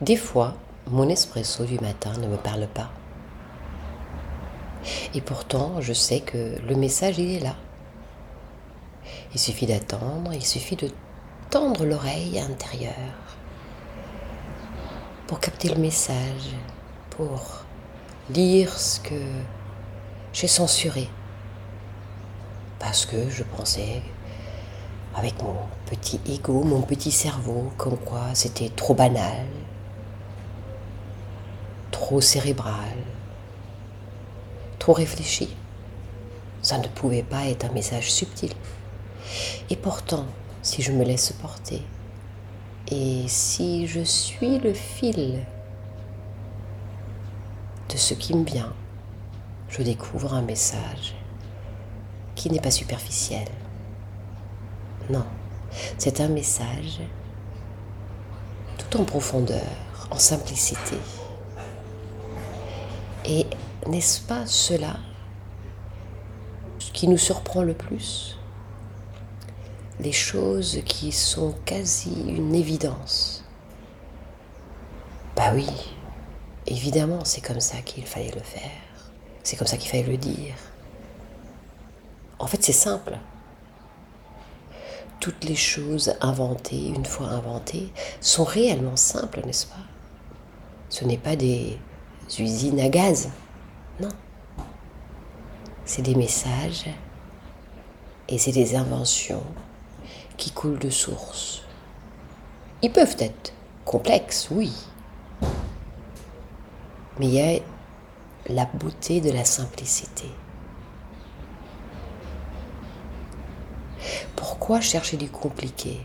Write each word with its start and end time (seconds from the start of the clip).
Des 0.00 0.16
fois, 0.16 0.54
mon 0.90 1.08
espresso 1.08 1.64
du 1.64 1.78
matin 1.78 2.14
ne 2.18 2.26
me 2.26 2.36
parle 2.36 2.66
pas. 2.66 2.90
Et 5.14 5.20
pourtant, 5.20 5.80
je 5.80 5.92
sais 5.92 6.18
que 6.18 6.58
le 6.66 6.74
message, 6.74 7.20
est 7.20 7.38
là. 7.38 7.54
Il 9.32 9.38
suffit 9.38 9.66
d'attendre, 9.66 10.32
il 10.34 10.44
suffit 10.44 10.74
de 10.74 10.90
tendre 11.48 11.86
l'oreille 11.86 12.40
intérieure 12.40 12.92
pour 15.28 15.38
capter 15.38 15.68
le 15.68 15.80
message, 15.80 16.56
pour 17.10 17.62
lire 18.30 18.76
ce 18.76 18.98
que 18.98 19.22
j'ai 20.32 20.48
censuré. 20.48 21.08
Parce 22.80 23.06
que 23.06 23.30
je 23.30 23.44
pensais, 23.44 24.02
avec 25.14 25.40
mon 25.40 25.54
petit 25.86 26.20
ego, 26.26 26.64
mon 26.64 26.82
petit 26.82 27.12
cerveau, 27.12 27.70
comme 27.76 27.96
quoi 27.96 28.34
c'était 28.34 28.70
trop 28.70 28.94
banal, 28.94 29.46
trop 31.94 32.20
cérébral, 32.20 32.96
trop 34.80 34.94
réfléchi. 34.94 35.54
Ça 36.60 36.76
ne 36.78 36.88
pouvait 36.88 37.22
pas 37.22 37.46
être 37.46 37.66
un 37.66 37.72
message 37.72 38.10
subtil. 38.10 38.50
Et 39.70 39.76
pourtant, 39.76 40.26
si 40.60 40.82
je 40.82 40.90
me 40.90 41.04
laisse 41.04 41.32
porter, 41.32 41.82
et 42.90 43.22
si 43.28 43.86
je 43.86 44.00
suis 44.00 44.58
le 44.58 44.74
fil 44.74 45.38
de 47.88 47.96
ce 47.96 48.14
qui 48.14 48.34
me 48.34 48.44
vient, 48.44 48.72
je 49.68 49.82
découvre 49.82 50.34
un 50.34 50.42
message 50.42 51.14
qui 52.34 52.50
n'est 52.50 52.60
pas 52.60 52.72
superficiel. 52.72 53.46
Non, 55.10 55.24
c'est 55.96 56.20
un 56.20 56.28
message 56.28 56.98
tout 58.78 59.00
en 59.00 59.04
profondeur, 59.04 60.08
en 60.10 60.18
simplicité. 60.18 60.96
Et 63.24 63.46
n'est-ce 63.86 64.20
pas 64.20 64.46
cela 64.46 64.96
qui 66.92 67.08
nous 67.08 67.18
surprend 67.18 67.62
le 67.62 67.74
plus? 67.74 68.38
Les 70.00 70.12
choses 70.12 70.80
qui 70.84 71.10
sont 71.12 71.54
quasi 71.64 72.12
une 72.28 72.54
évidence. 72.54 73.44
Bah 75.36 75.52
oui, 75.54 75.68
évidemment, 76.66 77.24
c'est 77.24 77.40
comme 77.40 77.60
ça 77.60 77.78
qu'il 77.78 78.04
fallait 78.04 78.30
le 78.30 78.40
faire. 78.40 78.70
C'est 79.42 79.56
comme 79.56 79.66
ça 79.66 79.76
qu'il 79.76 79.90
fallait 79.90 80.02
le 80.02 80.16
dire. 80.16 80.54
En 82.38 82.46
fait, 82.46 82.62
c'est 82.62 82.72
simple. 82.72 83.18
Toutes 85.20 85.44
les 85.44 85.56
choses 85.56 86.14
inventées, 86.20 86.88
une 86.88 87.06
fois 87.06 87.28
inventées, 87.28 87.90
sont 88.20 88.44
réellement 88.44 88.96
simples, 88.96 89.40
n'est-ce 89.46 89.66
pas? 89.66 89.74
Ce 90.90 91.04
n'est 91.04 91.18
pas 91.18 91.36
des 91.36 91.78
usines 92.38 92.80
à 92.80 92.88
gaz. 92.88 93.30
Non. 94.00 94.08
C'est 95.84 96.02
des 96.02 96.14
messages 96.14 96.86
et 98.28 98.38
c'est 98.38 98.52
des 98.52 98.74
inventions 98.74 99.44
qui 100.36 100.50
coulent 100.50 100.78
de 100.78 100.90
source. 100.90 101.62
Ils 102.82 102.92
peuvent 102.92 103.16
être 103.18 103.52
complexes, 103.84 104.48
oui. 104.50 104.72
Mais 107.18 107.26
il 107.26 107.34
y 107.34 107.40
a 107.40 107.60
la 108.48 108.66
beauté 108.66 109.20
de 109.20 109.30
la 109.30 109.44
simplicité. 109.44 110.28
Pourquoi 114.36 114.80
chercher 114.80 115.16
du 115.16 115.30
compliqué 115.30 116.00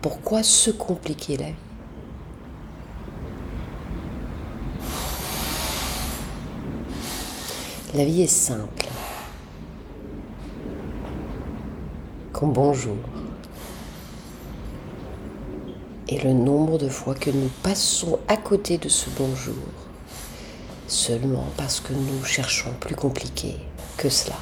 Pourquoi 0.00 0.42
se 0.42 0.70
compliquer 0.70 1.36
la 1.36 1.46
vie? 1.46 1.69
La 7.92 8.04
vie 8.04 8.22
est 8.22 8.28
simple. 8.28 8.86
Comme 12.32 12.52
bonjour. 12.52 12.94
Et 16.06 16.20
le 16.20 16.32
nombre 16.32 16.78
de 16.78 16.88
fois 16.88 17.16
que 17.16 17.30
nous 17.30 17.50
passons 17.64 18.20
à 18.28 18.36
côté 18.36 18.78
de 18.78 18.88
ce 18.88 19.10
bonjour, 19.18 19.54
seulement 20.86 21.46
parce 21.56 21.80
que 21.80 21.92
nous 21.92 22.24
cherchons 22.24 22.70
plus 22.78 22.94
compliqué 22.94 23.56
que 23.96 24.08
cela. 24.08 24.36